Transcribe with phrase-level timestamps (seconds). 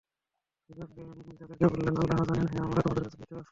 [0.69, 3.47] রাসূলগণ তাদেরকে বলেনঃ আল্লাহ্ জানেন যে, আমরা তোমাদের কাছে প্রেরিত রাসূল।